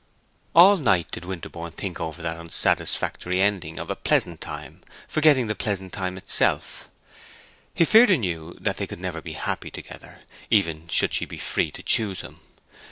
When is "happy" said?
9.33-9.69